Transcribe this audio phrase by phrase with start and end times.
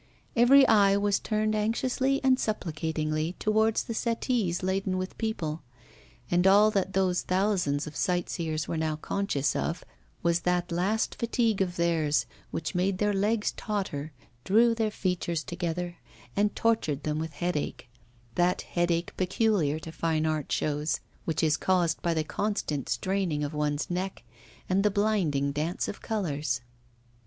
[0.35, 5.61] Every eye was turned anxiously and supplicatingly towards the settees laden with people.
[6.31, 9.83] And all that those thousands of sight seers were now conscious of,
[10.23, 14.11] was that last fatigue of theirs, which made their legs totter,
[14.43, 15.97] drew their features together,
[16.35, 17.87] and tortured them with headache
[18.33, 23.53] that headache peculiar to fine art shows, which is caused by the constant straining of
[23.53, 24.23] one's neck
[24.67, 26.61] and the blinding dance of colours.